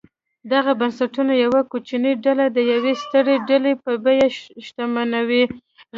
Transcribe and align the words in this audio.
دغه 0.53 0.71
بنسټونه 0.79 1.33
یوه 1.45 1.61
کوچنۍ 1.71 2.13
ډله 2.25 2.45
د 2.51 2.57
یوې 2.71 2.93
سترې 3.03 3.35
ډلې 3.49 3.73
په 3.83 3.91
بیه 4.03 4.27
شتمنوي. 4.65 5.43